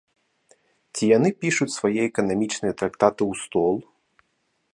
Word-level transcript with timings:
Ці 0.93 1.03
яны 1.17 1.29
пішуць 1.45 1.69
свае 1.75 2.01
эканамічныя 2.09 2.73
трактаты 2.83 3.21
ў 3.31 3.45
стол? 3.45 3.75